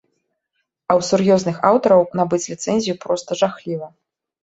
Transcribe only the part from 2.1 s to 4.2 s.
набыць ліцэнзію проста жахліва.